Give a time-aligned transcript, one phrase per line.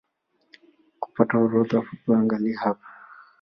[0.99, 2.85] Kupata orodha fupi angalia hapa